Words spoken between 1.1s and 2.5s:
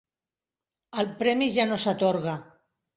premi ja no s'atorga.